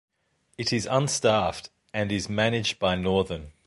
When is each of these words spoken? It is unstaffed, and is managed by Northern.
It 0.57 0.73
is 0.73 0.87
unstaffed, 0.87 1.69
and 1.93 2.11
is 2.11 2.27
managed 2.27 2.79
by 2.79 2.95
Northern. 2.95 3.51